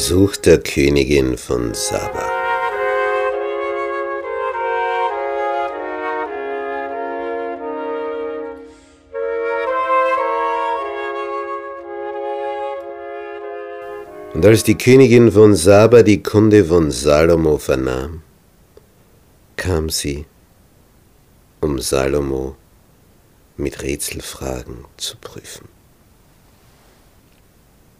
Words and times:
Besuch 0.00 0.36
der 0.36 0.62
Königin 0.62 1.36
von 1.36 1.74
Saba. 1.74 2.26
Und 14.32 14.46
als 14.46 14.64
die 14.64 14.78
Königin 14.78 15.30
von 15.30 15.54
Saba 15.54 16.02
die 16.02 16.22
Kunde 16.22 16.64
von 16.64 16.90
Salomo 16.90 17.58
vernahm, 17.58 18.22
kam 19.56 19.90
sie, 19.90 20.24
um 21.60 21.78
Salomo 21.78 22.56
mit 23.58 23.82
Rätselfragen 23.82 24.86
zu 24.96 25.18
prüfen. 25.18 25.79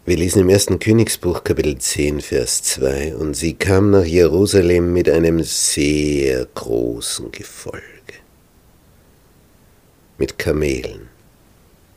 Wir 0.03 0.17
lesen 0.17 0.41
im 0.41 0.49
ersten 0.49 0.79
Königsbuch 0.79 1.43
Kapitel 1.43 1.77
10, 1.77 2.21
Vers 2.21 2.63
2, 2.63 3.17
und 3.17 3.35
sie 3.35 3.53
kam 3.53 3.91
nach 3.91 4.03
Jerusalem 4.03 4.91
mit 4.93 5.07
einem 5.07 5.43
sehr 5.43 6.47
großen 6.55 7.31
Gefolge, 7.31 7.83
mit 10.17 10.39
Kamelen, 10.39 11.09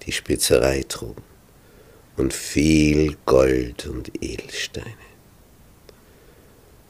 die 0.05 0.13
Spezerei 0.13 0.85
trugen, 0.87 1.23
und 2.19 2.35
viel 2.35 3.17
Gold 3.25 3.87
und 3.87 4.13
Edelsteine. 4.23 4.87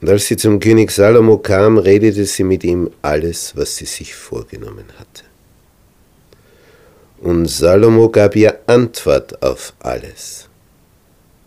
Und 0.01 0.11
als 0.11 0.27
sie 0.27 0.37
zum 0.37 0.59
König 0.59 0.91
Salomo 0.91 1.39
kam, 1.39 1.79
redete 1.79 2.25
sie 2.25 2.43
mit 2.43 2.65
ihm 2.65 2.91
alles, 3.03 3.56
was 3.56 3.77
sie 3.77 3.87
sich 3.87 4.17
vorgenommen 4.17 4.87
hatte. 4.99 5.23
Und 7.21 7.47
Salomo 7.47 8.09
gab 8.09 8.34
ihr 8.34 8.59
Antwort 8.67 9.41
auf 9.45 9.75
alles. 9.78 10.49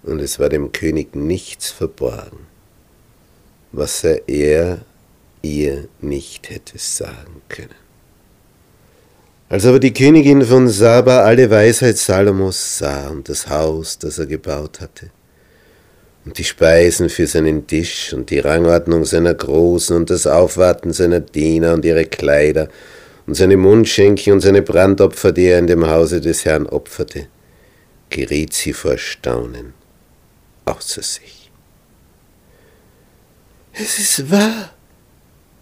Und 0.03 0.19
es 0.19 0.39
war 0.39 0.49
dem 0.49 0.71
König 0.71 1.15
nichts 1.15 1.69
verborgen, 1.69 2.47
was 3.71 4.03
er 4.03 4.79
ihr 5.41 5.87
nicht 6.01 6.49
hätte 6.49 6.77
sagen 6.77 7.41
können. 7.49 7.87
Als 9.49 9.65
aber 9.65 9.79
die 9.79 9.93
Königin 9.93 10.41
von 10.41 10.67
Saba 10.67 11.23
alle 11.23 11.49
Weisheit 11.49 11.97
Salomos 11.97 12.79
sah 12.79 13.07
und 13.07 13.29
das 13.29 13.47
Haus, 13.47 13.97
das 13.97 14.19
er 14.19 14.25
gebaut 14.25 14.81
hatte, 14.81 15.09
und 16.25 16.37
die 16.37 16.43
Speisen 16.43 17.07
für 17.09 17.25
seinen 17.25 17.65
Tisch 17.65 18.13
und 18.13 18.29
die 18.29 18.39
Rangordnung 18.39 19.05
seiner 19.05 19.33
Großen 19.33 19.95
und 19.95 20.09
das 20.09 20.27
Aufwarten 20.27 20.91
seiner 20.91 21.21
Diener 21.21 21.73
und 21.73 21.85
ihre 21.85 22.03
Kleider 22.03 22.67
und 23.25 23.35
seine 23.35 23.55
Mundschenken 23.55 24.33
und 24.33 24.41
seine 24.41 24.61
Brandopfer, 24.61 25.31
die 25.31 25.45
er 25.45 25.59
in 25.59 25.67
dem 25.67 25.87
Hause 25.87 26.19
des 26.19 26.43
Herrn 26.43 26.65
opferte, 26.65 27.27
geriet 28.09 28.51
sie 28.51 28.73
vor 28.73 28.97
Staunen 28.97 29.76
außer 30.67 31.01
sich. 31.01 31.49
Es 33.73 33.99
ist 33.99 34.31
wahr, 34.31 34.73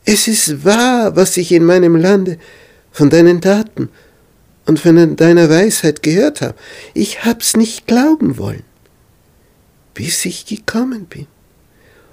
es 0.06 0.28
ist 0.28 0.64
wahr, 0.64 1.16
was 1.16 1.38
ich 1.38 1.52
in 1.52 1.66
meinem 1.66 1.96
Lande 1.96 2.38
von 2.92 3.10
deinen 3.10 3.42
Taten 3.42 3.90
und 4.66 4.80
von 4.80 5.16
deiner 5.16 5.50
Weisheit 5.50 6.02
gehört 6.02 6.42
habe. 6.42 6.56
Ich 6.94 7.26
hab's 7.26 7.56
nicht 7.58 7.88
glauben 7.88 8.38
wollen, 8.38 8.64
bis 9.94 10.26
ich 10.26 10.46
gekommen 10.46 11.06
bin 11.06 11.28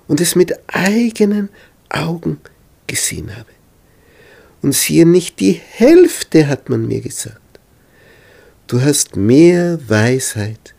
und 0.08 0.20
es 0.20 0.34
mit 0.34 0.58
eigenen 0.68 1.50
Augen 1.88 2.40
gesehen 2.86 3.34
habe. 3.36 3.50
Und 4.60 4.74
siehe, 4.74 5.06
nicht 5.06 5.40
die 5.40 5.52
Hälfte 5.52 6.46
hat 6.48 6.68
man 6.68 6.86
mir 6.86 7.00
gesagt. 7.00 7.38
Du 8.66 8.80
hast 8.80 9.16
mehr 9.16 9.78
Weisheit 9.88 10.74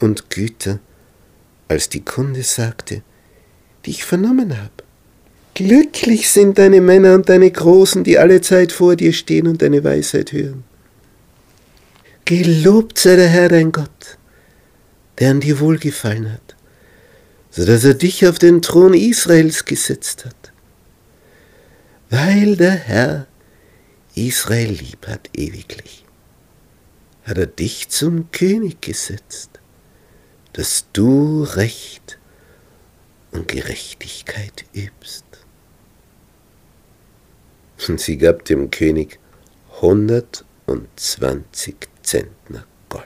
und 0.00 0.30
Güter, 0.30 0.78
als 1.68 1.88
die 1.88 2.04
Kunde 2.04 2.42
sagte, 2.42 3.02
die 3.84 3.90
ich 3.90 4.04
vernommen 4.04 4.56
habe. 4.56 4.70
Glücklich 5.54 6.30
sind 6.30 6.58
deine 6.58 6.80
Männer 6.80 7.14
und 7.14 7.28
deine 7.28 7.50
Großen, 7.50 8.04
die 8.04 8.18
alle 8.18 8.40
Zeit 8.40 8.72
vor 8.72 8.94
dir 8.96 9.12
stehen 9.12 9.46
und 9.46 9.62
deine 9.62 9.82
Weisheit 9.82 10.32
hören. 10.32 10.64
Gelobt 12.24 12.98
sei 12.98 13.16
der 13.16 13.28
Herr 13.28 13.48
dein 13.48 13.72
Gott, 13.72 14.18
der 15.18 15.30
an 15.30 15.40
dir 15.40 15.60
wohlgefallen 15.60 16.32
hat, 16.32 16.56
so 17.50 17.64
dass 17.64 17.84
er 17.84 17.94
dich 17.94 18.26
auf 18.26 18.38
den 18.38 18.60
Thron 18.60 18.92
Israels 18.92 19.64
gesetzt 19.64 20.24
hat 20.24 20.52
weil 22.10 22.56
der 22.56 22.74
Herr 22.74 23.26
Israel 24.14 24.70
lieb 24.72 25.06
hat 25.06 25.30
ewiglich, 25.36 26.04
hat 27.24 27.38
er 27.38 27.46
dich 27.46 27.88
zum 27.88 28.30
König 28.30 28.80
gesetzt, 28.80 29.55
dass 30.56 30.86
du 30.94 31.44
Recht 31.44 32.18
und 33.30 33.46
Gerechtigkeit 33.46 34.64
übst. 34.74 35.26
Und 37.86 38.00
sie 38.00 38.16
gab 38.16 38.46
dem 38.46 38.70
König 38.70 39.20
120 39.82 41.76
Zentner 42.02 42.64
Gold. 42.88 43.04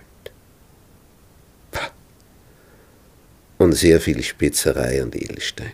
Und 3.59 3.73
sehr 3.73 4.01
viel 4.01 4.23
Spezerei 4.23 5.03
und 5.03 5.17
Edelsteine. 5.17 5.73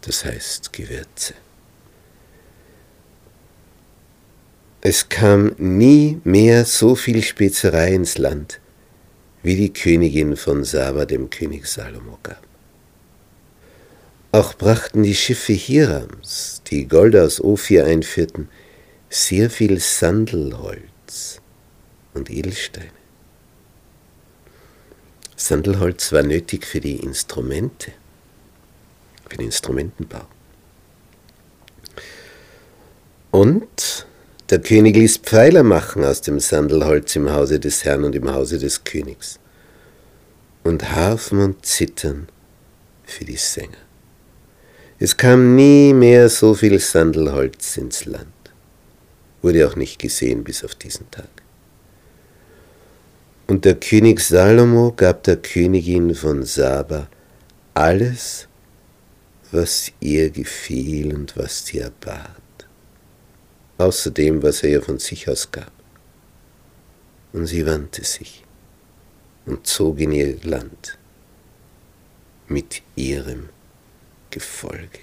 Das 0.00 0.24
heißt 0.24 0.72
Gewürze. 0.72 1.34
Es 4.80 5.10
kam 5.10 5.54
nie 5.58 6.22
mehr 6.24 6.64
so 6.64 6.94
viel 6.94 7.22
Spezerei 7.22 7.92
ins 7.92 8.16
Land, 8.16 8.61
wie 9.42 9.56
die 9.56 9.72
Königin 9.72 10.36
von 10.36 10.64
Saba 10.64 11.04
dem 11.04 11.30
König 11.30 11.66
Salomo 11.66 12.18
gab. 12.22 12.42
Auch 14.30 14.54
brachten 14.54 15.02
die 15.02 15.14
Schiffe 15.14 15.52
Hirams, 15.52 16.62
die 16.68 16.86
Gold 16.86 17.16
aus 17.16 17.40
Ophir 17.40 17.84
einführten, 17.84 18.48
sehr 19.10 19.50
viel 19.50 19.78
Sandelholz 19.78 21.40
und 22.14 22.30
Edelsteine. 22.30 22.88
Sandelholz 25.36 26.12
war 26.12 26.22
nötig 26.22 26.64
für 26.64 26.80
die 26.80 26.96
Instrumente, 26.96 27.92
für 29.28 29.36
den 29.36 29.46
Instrumentenbau. 29.46 30.24
Und 33.32 34.06
der 34.52 34.60
König 34.60 34.96
ließ 34.96 35.16
Pfeiler 35.16 35.62
machen 35.62 36.04
aus 36.04 36.20
dem 36.20 36.38
Sandelholz 36.38 37.16
im 37.16 37.32
Hause 37.32 37.58
des 37.58 37.86
Herrn 37.86 38.04
und 38.04 38.14
im 38.14 38.30
Hause 38.30 38.58
des 38.58 38.84
Königs 38.84 39.38
und 40.62 40.92
Harfen 40.92 41.38
und 41.40 41.64
Zittern 41.64 42.28
für 43.02 43.24
die 43.24 43.38
Sänger. 43.38 43.82
Es 44.98 45.16
kam 45.16 45.56
nie 45.56 45.94
mehr 45.94 46.28
so 46.28 46.52
viel 46.52 46.78
Sandelholz 46.78 47.78
ins 47.78 48.04
Land, 48.04 48.26
wurde 49.40 49.66
auch 49.66 49.74
nicht 49.74 49.98
gesehen 49.98 50.44
bis 50.44 50.62
auf 50.62 50.74
diesen 50.74 51.10
Tag. 51.10 51.30
Und 53.46 53.64
der 53.64 53.76
König 53.76 54.20
Salomo 54.20 54.92
gab 54.94 55.22
der 55.22 55.38
Königin 55.38 56.14
von 56.14 56.42
Saba 56.42 57.08
alles, 57.72 58.48
was 59.50 59.90
ihr 60.00 60.28
gefiel 60.28 61.14
und 61.14 61.38
was 61.38 61.64
sie 61.64 61.78
erbat 61.78 62.41
außer 63.82 64.10
dem, 64.10 64.42
was 64.42 64.62
er 64.62 64.70
ihr 64.70 64.82
von 64.82 64.98
sich 64.98 65.28
aus 65.28 65.50
gab. 65.50 65.72
Und 67.32 67.46
sie 67.46 67.66
wandte 67.66 68.04
sich 68.04 68.44
und 69.46 69.66
zog 69.66 69.98
in 70.00 70.12
ihr 70.12 70.38
Land 70.44 70.98
mit 72.48 72.82
ihrem 72.96 73.48
Gefolge. 74.30 75.00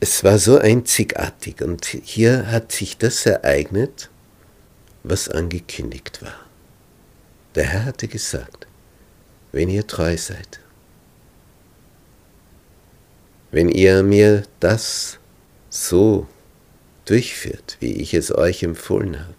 Es 0.00 0.24
war 0.24 0.38
so 0.38 0.58
einzigartig 0.58 1.62
und 1.62 1.86
hier 1.86 2.50
hat 2.50 2.72
sich 2.72 2.98
das 2.98 3.24
ereignet, 3.24 4.10
was 5.02 5.28
angekündigt 5.28 6.22
war. 6.22 6.46
Der 7.54 7.64
Herr 7.64 7.84
hatte 7.86 8.08
gesagt, 8.08 8.66
wenn 9.52 9.70
ihr 9.70 9.86
treu 9.86 10.16
seid, 10.16 10.60
wenn 13.50 13.68
ihr 13.70 14.02
mir 14.02 14.42
das 14.60 15.18
so 15.76 16.26
durchführt, 17.04 17.76
wie 17.80 17.92
ich 17.92 18.14
es 18.14 18.34
euch 18.34 18.62
empfohlen 18.62 19.18
habe, 19.20 19.34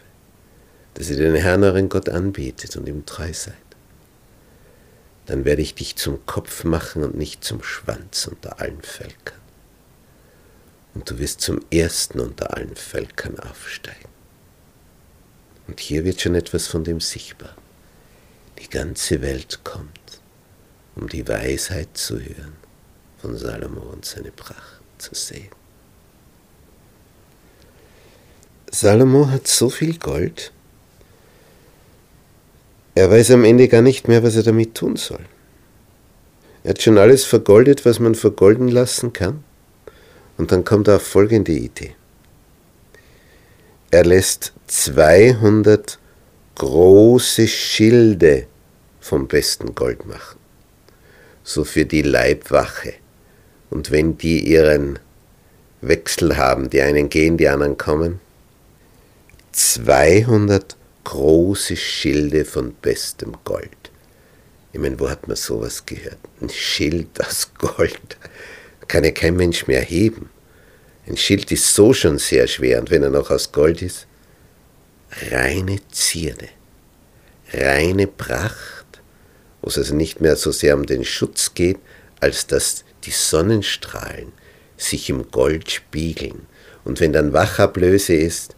dass 0.94 1.10
ihr 1.10 1.18
den 1.18 1.36
Herrn 1.36 1.64
euren 1.64 1.90
Gott 1.90 2.10
anbetet 2.10 2.76
und 2.76 2.88
ihm 2.88 3.06
treu 3.06 3.32
seid, 3.34 3.56
dann 5.26 5.46
werde 5.46 5.62
ich 5.62 5.76
dich 5.76 5.96
zum 5.96 6.26
Kopf 6.26 6.64
machen 6.64 7.04
und 7.04 7.16
nicht 7.16 7.44
zum 7.44 7.62
Schwanz 7.62 8.28
unter 8.28 8.60
allen 8.62 8.82
Völkern. 8.82 9.40
Und 10.94 11.10
du 11.10 11.20
wirst 11.20 11.42
zum 11.42 11.60
Ersten 11.70 12.20
unter 12.20 12.56
allen 12.56 12.76
Völkern 12.76 13.38
aufsteigen. 13.40 14.10
Und 15.68 15.80
hier 15.80 16.06
wird 16.06 16.22
schon 16.22 16.34
etwas 16.34 16.68
von 16.68 16.84
dem 16.84 17.02
sichtbar. 17.02 17.56
Die 18.58 18.70
ganze 18.70 19.22
Welt 19.22 19.60
kommt, 19.64 20.22
um 20.96 21.10
die 21.10 21.28
Weisheit 21.28 21.90
zu 21.94 22.20
hören 22.20 22.56
von 23.18 23.38
Salomo 23.38 23.82
und 23.82 24.06
seine 24.06 24.32
Pracht 24.32 24.82
zu 24.98 25.14
sehen. 25.14 25.50
Salomo 28.72 29.30
hat 29.30 29.48
so 29.48 29.70
viel 29.70 29.98
Gold, 29.98 30.52
Er 32.98 33.12
weiß 33.12 33.30
am 33.30 33.44
Ende 33.44 33.68
gar 33.68 33.84
nicht 33.84 34.08
mehr, 34.08 34.24
was 34.24 34.36
er 34.36 34.42
damit 34.42 34.74
tun 34.74 34.96
soll. 34.96 35.24
Er 36.64 36.72
hat 36.72 36.82
schon 36.82 36.98
alles 36.98 37.26
vergoldet, 37.26 37.86
was 37.86 38.00
man 38.00 38.16
vergolden 38.16 38.70
lassen 38.70 39.14
kann. 39.14 39.44
Und 40.36 40.52
dann 40.52 40.64
kommt 40.66 40.88
er 40.88 40.96
auf 40.96 41.04
folgende 41.04 41.52
Idee. 41.52 41.94
Er 43.92 44.04
lässt 44.04 44.52
200 44.66 46.00
große 46.56 47.48
Schilde 47.48 48.48
vom 49.00 49.28
besten 49.28 49.76
Gold 49.76 50.08
machen. 50.08 50.40
So 51.44 51.66
für 51.66 51.86
die 51.86 52.02
Leibwache. 52.02 52.96
Und 53.70 53.92
wenn 53.92 54.18
die 54.18 54.40
ihren 54.40 54.98
Wechsel 55.82 56.36
haben, 56.36 56.72
die 56.72 56.82
einen 56.82 57.10
gehen, 57.10 57.38
die 57.38 57.48
anderen 57.48 57.78
kommen, 57.78 58.20
200 59.58 60.78
große 61.04 61.76
Schilde 61.76 62.46
von 62.46 62.76
bestem 62.76 63.36
Gold. 63.44 63.90
Ich 64.72 64.80
meine, 64.80 65.00
wo 65.00 65.10
hat 65.10 65.28
man 65.28 65.36
sowas 65.36 65.84
gehört? 65.84 66.20
Ein 66.40 66.50
Schild 66.52 67.20
aus 67.26 67.52
Gold. 67.58 68.18
Kann 68.88 69.04
ja 69.04 69.10
kein 69.10 69.36
Mensch 69.36 69.66
mehr 69.66 69.82
heben. 69.82 70.30
Ein 71.08 71.18
Schild 71.18 71.52
ist 71.52 71.74
so 71.74 71.92
schon 71.92 72.20
sehr 72.20 72.46
schwer 72.46 72.80
und 72.80 72.92
wenn 72.92 73.02
er 73.02 73.10
noch 73.10 73.32
aus 73.32 73.52
Gold 73.52 73.82
ist, 73.82 74.06
reine 75.32 75.80
Zierde, 75.90 76.50
reine 77.52 78.06
Pracht, 78.06 79.02
wo 79.64 79.70
es 79.70 79.78
also 79.80 79.96
nicht 79.96 80.22
mehr 80.22 80.36
so 80.36 80.52
sehr 80.52 80.76
um 80.76 80.86
den 80.86 81.04
Schutz 81.04 81.56
geht, 81.56 81.80
als 82.20 82.46
dass 82.46 82.86
die 83.06 83.12
Sonnenstrahlen 83.12 84.34
sich 84.78 85.10
im 85.10 85.32
Gold 85.32 85.72
spiegeln. 85.72 86.46
Und 86.84 87.00
wenn 87.00 87.12
dann 87.12 87.34
Wachablöse 87.34 88.14
ist 88.14 88.54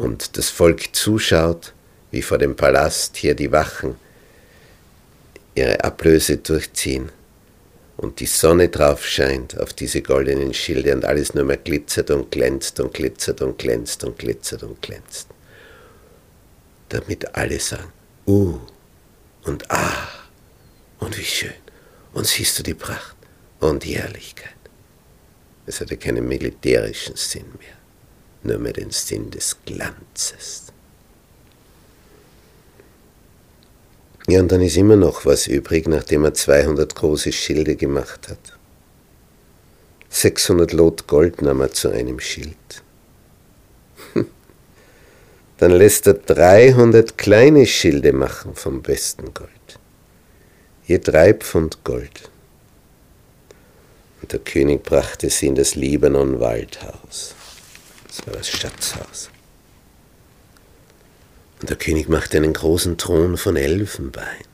und 0.00 0.38
das 0.38 0.48
Volk 0.48 0.94
zuschaut, 0.96 1.74
wie 2.10 2.22
vor 2.22 2.38
dem 2.38 2.56
Palast 2.56 3.18
hier 3.18 3.34
die 3.34 3.52
Wachen 3.52 3.96
ihre 5.54 5.84
Ablöse 5.84 6.38
durchziehen, 6.38 7.10
und 7.98 8.20
die 8.20 8.26
Sonne 8.26 8.70
drauf 8.70 9.06
scheint 9.06 9.60
auf 9.60 9.74
diese 9.74 10.00
goldenen 10.00 10.54
Schilde 10.54 10.94
und 10.94 11.04
alles 11.04 11.34
nur 11.34 11.44
mehr 11.44 11.58
glitzert 11.58 12.10
und 12.10 12.30
glänzt 12.30 12.80
und 12.80 12.94
glitzert 12.94 13.42
und 13.42 13.58
glänzt 13.58 14.02
und 14.04 14.18
glitzert 14.18 14.62
und 14.62 14.80
glänzt. 14.80 15.28
Damit 16.88 17.34
alle 17.34 17.60
sagen, 17.60 17.92
uh 18.26 18.58
und 19.44 19.70
ah 19.70 20.08
und 20.98 21.18
wie 21.18 21.24
schön. 21.24 21.52
Und 22.14 22.26
siehst 22.26 22.58
du 22.58 22.62
die 22.62 22.72
Pracht 22.72 23.16
und 23.58 23.84
die 23.84 23.98
Herrlichkeit. 23.98 24.56
Es 25.66 25.82
hatte 25.82 25.98
keinen 25.98 26.26
militärischen 26.26 27.16
Sinn 27.16 27.52
mehr, 27.58 27.76
nur 28.42 28.58
mehr 28.58 28.72
den 28.72 28.90
Sinn 28.90 29.30
des 29.30 29.56
Glanzes. 29.64 30.64
Ja, 34.26 34.40
und 34.40 34.52
dann 34.52 34.60
ist 34.60 34.76
immer 34.76 34.96
noch 34.96 35.26
was 35.26 35.46
übrig, 35.46 35.88
nachdem 35.88 36.24
er 36.24 36.34
200 36.34 36.94
große 36.94 37.32
Schilde 37.32 37.76
gemacht 37.76 38.28
hat. 38.28 38.38
600 40.10 40.72
Lot 40.72 41.06
Gold 41.06 41.40
nahm 41.42 41.60
er 41.60 41.72
zu 41.72 41.90
einem 41.90 42.20
Schild. 42.20 42.82
Dann 45.58 45.70
lässt 45.70 46.06
er 46.06 46.14
300 46.14 47.16
kleine 47.16 47.66
Schilde 47.66 48.12
machen 48.12 48.54
vom 48.54 48.82
besten 48.82 49.32
Gold. 49.34 49.50
Je 50.84 50.98
drei 50.98 51.32
Pfund 51.32 51.84
Gold. 51.84 52.30
Und 54.20 54.32
der 54.32 54.40
König 54.40 54.82
brachte 54.82 55.30
sie 55.30 55.46
in 55.46 55.54
das 55.54 55.76
Libanon-Waldhaus. 55.76 57.34
Das 58.20 58.26
war 58.26 58.34
das 58.34 58.48
Schatzhaus. 58.48 59.30
Und 61.60 61.70
der 61.70 61.76
König 61.76 62.08
machte 62.08 62.36
einen 62.36 62.52
großen 62.52 62.98
Thron 62.98 63.36
von 63.36 63.56
Elfenbein 63.56 64.44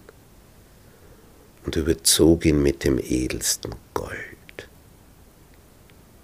und 1.64 1.76
überzog 1.76 2.44
ihn 2.44 2.62
mit 2.62 2.84
dem 2.84 2.98
edelsten 2.98 3.74
Gold. 3.92 4.68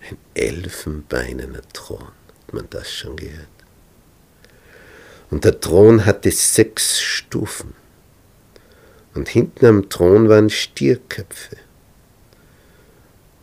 Ein 0.09 0.19
elfenbeinerner 0.35 1.62
Thron, 1.73 2.06
hat 2.47 2.55
man 2.55 2.67
das 2.71 2.91
schon 2.93 3.17
gehört? 3.17 3.49
Und 5.31 5.44
der 5.44 5.61
Thron 5.61 6.05
hatte 6.05 6.31
sechs 6.31 7.00
Stufen. 7.00 7.75
Und 9.15 9.29
hinten 9.29 9.67
am 9.67 9.89
Thron 9.89 10.29
waren 10.29 10.50
Stierköpfe. 10.50 11.56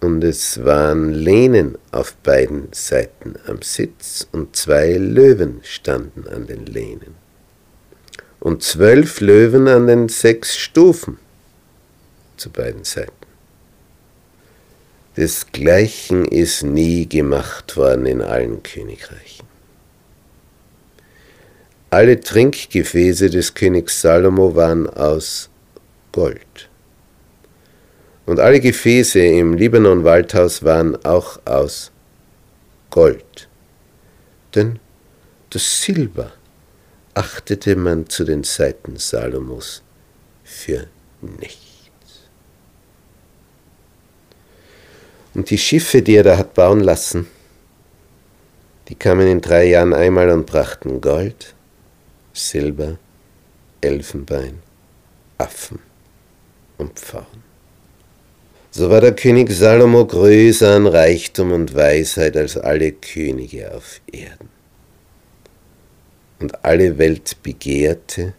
Und 0.01 0.23
es 0.23 0.63
waren 0.63 1.11
Lehnen 1.11 1.77
auf 1.91 2.15
beiden 2.17 2.69
Seiten 2.71 3.35
am 3.47 3.61
Sitz 3.61 4.27
und 4.31 4.55
zwei 4.55 4.93
Löwen 4.93 5.59
standen 5.63 6.27
an 6.27 6.47
den 6.47 6.65
Lehnen 6.65 7.15
und 8.39 8.63
zwölf 8.63 9.19
Löwen 9.19 9.67
an 9.67 9.87
den 9.87 10.09
sechs 10.09 10.55
Stufen 10.55 11.17
zu 12.37 12.49
beiden 12.49 12.83
Seiten. 12.83 13.13
Desgleichen 15.17 16.25
ist 16.25 16.63
nie 16.63 17.07
gemacht 17.07 17.75
worden 17.75 18.05
in 18.05 18.21
allen 18.21 18.63
Königreichen. 18.63 19.45
Alle 21.89 22.19
Trinkgefäße 22.19 23.29
des 23.29 23.53
Königs 23.53 23.99
Salomo 23.99 24.55
waren 24.55 24.87
aus 24.87 25.49
Gold. 26.11 26.68
Und 28.29 28.39
alle 28.39 28.59
Gefäße 28.59 29.19
im 29.19 29.55
Libanon-Waldhaus 29.55 30.63
waren 30.63 31.03
auch 31.03 31.39
aus 31.45 31.91
Gold. 32.91 33.49
Denn 34.53 34.77
das 35.49 35.81
Silber 35.81 36.31
achtete 37.15 37.75
man 37.75 38.07
zu 38.07 38.25
den 38.25 38.43
Seiten 38.43 38.97
Salomos 38.97 39.81
für 40.43 40.85
nichts. 41.21 42.29
Und 45.33 45.49
die 45.49 45.57
Schiffe, 45.57 46.03
die 46.03 46.17
er 46.17 46.23
da 46.23 46.37
hat 46.37 46.53
bauen 46.53 46.81
lassen, 46.81 47.25
die 48.89 48.95
kamen 48.95 49.25
in 49.25 49.41
drei 49.41 49.69
Jahren 49.69 49.95
einmal 49.95 50.29
und 50.29 50.45
brachten 50.45 51.01
Gold, 51.01 51.55
Silber, 52.33 52.99
Elfenbein, 53.81 54.61
Affen 55.39 55.79
und 56.77 56.99
Pfauen. 56.99 57.48
So 58.71 58.87
war 58.91 59.01
der 59.01 59.15
König 59.15 59.51
Salomo 59.51 60.05
größer 60.05 60.75
an 60.75 60.85
Reichtum 60.85 61.53
und 61.53 61.73
Weisheit 61.73 62.37
als 62.37 62.55
alle 62.55 62.91
Könige 62.91 63.73
auf 63.73 63.99
Erden 64.11 64.49
und 66.39 66.63
alle 66.63 66.99
Welt 66.99 67.41
begehrte, 67.41 68.35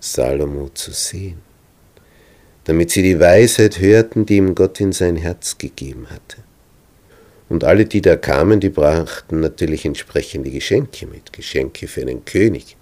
Salomo 0.00 0.70
zu 0.70 0.90
sehen, 0.90 1.40
damit 2.64 2.90
sie 2.90 3.02
die 3.02 3.20
Weisheit 3.20 3.78
hörten, 3.78 4.26
die 4.26 4.38
ihm 4.38 4.56
Gott 4.56 4.80
in 4.80 4.90
sein 4.90 5.14
Herz 5.14 5.56
gegeben 5.56 6.10
hatte. 6.10 6.38
Und 7.48 7.62
alle, 7.62 7.86
die 7.86 8.00
da 8.00 8.16
kamen, 8.16 8.58
die 8.58 8.70
brachten 8.70 9.38
natürlich 9.38 9.84
entsprechende 9.84 10.50
Geschenke 10.50 11.06
mit, 11.06 11.32
Geschenke 11.32 11.86
für 11.86 12.00
einen 12.00 12.24
König. 12.24 12.64
Ich 12.64 12.76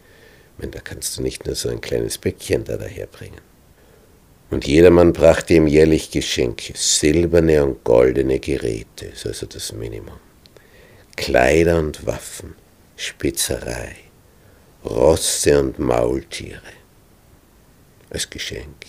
meine, 0.59 0.71
da 0.71 0.81
kannst 0.81 1.19
du 1.19 1.23
nicht 1.23 1.45
nur 1.45 1.55
so 1.55 1.69
ein 1.69 1.83
kleines 1.83 2.17
Bäckchen 2.17 2.65
da 2.65 2.79
daherbringen. 2.79 3.52
Und 4.53 4.67
jedermann 4.67 5.13
brachte 5.15 5.55
ihm 5.55 5.67
jährlich 5.67 6.11
Geschenke, 6.11 6.75
silberne 6.77 7.65
und 7.65 7.83
goldene 7.85 8.39
Geräte, 8.39 9.07
ist 9.07 9.27
also 9.27 9.47
das 9.47 9.73
Minimum. 9.73 10.21
Kleider 11.17 11.79
und 11.79 12.07
Waffen, 12.07 12.55
Spitzerei, 12.95 13.97
Rosse 14.85 15.59
und 15.59 15.79
Maultiere 15.79 16.61
als 18.11 18.29
Geschenk. 18.29 18.85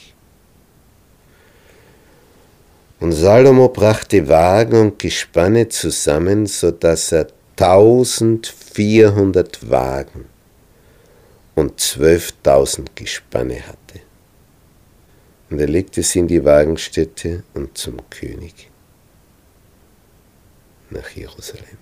Und 3.00 3.14
Salomo 3.14 3.70
brachte 3.70 4.28
Wagen 4.28 4.82
und 4.82 5.00
Gespanne 5.00 5.70
zusammen, 5.70 6.46
so 6.46 6.72
dass 6.72 7.14
er 7.14 7.28
1400 7.58 9.70
Wagen 9.70 10.26
und 11.56 11.80
12.000 11.80 12.88
Gespanne 12.96 13.66
hatte. 13.66 14.03
Und 15.54 15.60
er 15.60 15.68
legte 15.68 16.02
sie 16.02 16.18
in 16.18 16.28
die 16.28 16.44
Wagenstätte 16.44 17.44
und 17.54 17.78
zum 17.78 17.98
König 18.10 18.72
nach 20.90 21.08
Jerusalem. 21.12 21.78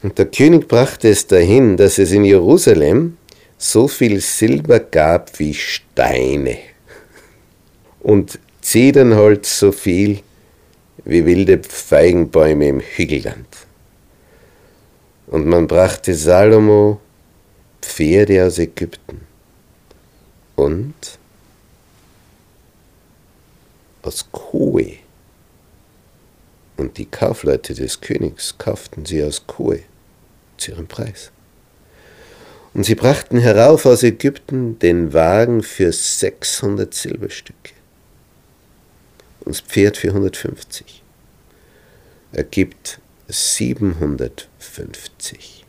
Und 0.00 0.16
der 0.16 0.26
König 0.26 0.68
brachte 0.68 1.08
es 1.08 1.26
dahin, 1.26 1.76
dass 1.76 1.98
es 1.98 2.12
in 2.12 2.24
Jerusalem 2.24 3.16
so 3.58 3.88
viel 3.88 4.20
Silber 4.20 4.78
gab 4.78 5.40
wie 5.40 5.52
Steine 5.52 6.56
und 7.98 8.38
Zedernholz 8.60 9.58
so 9.58 9.72
viel 9.72 10.20
wie 11.04 11.26
wilde 11.26 11.60
Feigenbäume 11.64 12.68
im 12.68 12.78
Hügelland. 12.78 13.48
Und 15.26 15.48
man 15.48 15.66
brachte 15.66 16.14
Salomo 16.14 17.00
Pferde 17.82 18.46
aus 18.46 18.60
Ägypten 18.60 19.22
und 20.54 20.94
aus 24.02 24.26
Kohe. 24.32 24.96
Und 26.76 26.98
die 26.98 27.06
Kaufleute 27.06 27.74
des 27.74 28.00
Königs 28.00 28.56
kauften 28.56 29.04
sie 29.04 29.22
aus 29.22 29.46
Kohe 29.46 29.80
zu 30.56 30.72
ihrem 30.72 30.86
Preis. 30.86 31.30
Und 32.72 32.84
sie 32.84 32.94
brachten 32.94 33.38
herauf 33.38 33.84
aus 33.84 34.02
Ägypten 34.02 34.78
den 34.78 35.12
Wagen 35.12 35.62
für 35.62 35.92
600 35.92 36.94
Silberstücke 36.94 37.72
und 39.40 39.56
das 39.56 39.60
Pferd 39.60 39.96
für 39.96 40.08
150. 40.08 41.02
Ergibt 42.32 43.00
750. 43.28 45.59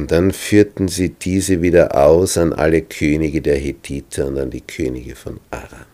Und 0.00 0.12
dann 0.12 0.32
führten 0.32 0.88
sie 0.88 1.10
diese 1.10 1.60
wieder 1.60 1.94
aus 1.94 2.38
an 2.38 2.54
alle 2.54 2.80
Könige 2.80 3.42
der 3.42 3.58
Hethiter 3.58 4.28
und 4.28 4.38
an 4.38 4.48
die 4.48 4.62
Könige 4.62 5.14
von 5.14 5.38
Aram. 5.50 5.84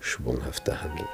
Schwunghafter 0.00 0.82
Handel. 0.82 1.06